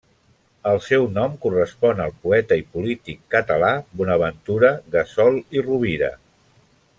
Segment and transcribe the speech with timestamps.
[0.69, 3.69] El seu nom correspon al poeta i polític català
[4.01, 6.11] Bonaventura Gassol i Rovira.